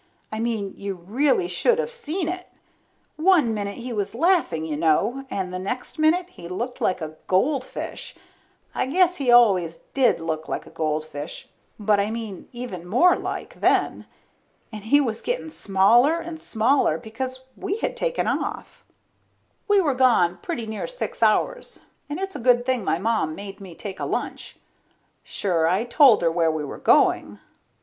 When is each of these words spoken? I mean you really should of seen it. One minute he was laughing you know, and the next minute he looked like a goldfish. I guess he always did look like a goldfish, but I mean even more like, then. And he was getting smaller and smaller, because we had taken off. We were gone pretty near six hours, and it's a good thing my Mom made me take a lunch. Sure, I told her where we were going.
I 0.31 0.39
mean 0.39 0.73
you 0.77 0.95
really 0.95 1.47
should 1.47 1.79
of 1.79 1.91
seen 1.91 2.27
it. 2.27 2.47
One 3.17 3.53
minute 3.53 3.75
he 3.75 3.93
was 3.93 4.15
laughing 4.15 4.65
you 4.65 4.75
know, 4.75 5.25
and 5.29 5.53
the 5.53 5.59
next 5.59 5.99
minute 5.99 6.27
he 6.31 6.47
looked 6.47 6.81
like 6.81 7.01
a 7.01 7.17
goldfish. 7.27 8.15
I 8.73 8.87
guess 8.87 9.17
he 9.17 9.29
always 9.29 9.81
did 9.93 10.19
look 10.19 10.49
like 10.49 10.65
a 10.65 10.71
goldfish, 10.71 11.49
but 11.77 11.99
I 11.99 12.09
mean 12.09 12.49
even 12.51 12.87
more 12.87 13.15
like, 13.15 13.59
then. 13.61 14.07
And 14.73 14.85
he 14.85 14.99
was 14.99 15.21
getting 15.21 15.51
smaller 15.51 16.19
and 16.19 16.41
smaller, 16.41 16.97
because 16.97 17.45
we 17.55 17.77
had 17.77 17.95
taken 17.95 18.27
off. 18.27 18.83
We 19.67 19.81
were 19.81 19.93
gone 19.93 20.39
pretty 20.41 20.65
near 20.65 20.87
six 20.87 21.21
hours, 21.21 21.81
and 22.09 22.17
it's 22.19 22.35
a 22.35 22.39
good 22.39 22.65
thing 22.65 22.83
my 22.83 22.97
Mom 22.97 23.35
made 23.35 23.61
me 23.61 23.75
take 23.75 23.99
a 23.99 24.05
lunch. 24.05 24.55
Sure, 25.23 25.67
I 25.67 25.83
told 25.83 26.23
her 26.23 26.31
where 26.31 26.49
we 26.51 26.65
were 26.65 26.79
going. 26.79 27.37